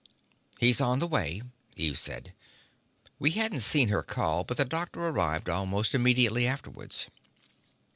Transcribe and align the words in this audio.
"He's 0.57 0.81
on 0.81 0.97
the 0.97 1.05
way," 1.05 1.43
Eve 1.75 1.95
said. 1.99 2.33
We 3.19 3.29
hadn't 3.37 3.59
seen 3.59 3.89
her 3.89 4.01
call, 4.01 4.43
but 4.43 4.57
the 4.57 4.65
doctor 4.65 4.99
arrived 4.99 5.47
almost 5.47 5.93
immediately 5.93 6.47
afterwards. 6.47 7.05